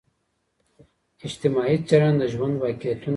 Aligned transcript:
اجتماعي 1.27 1.77
څېړنه 1.87 2.17
د 2.21 2.23
ژوند 2.33 2.55
واقعتونه 2.61 2.99
څیړي. 3.03 3.09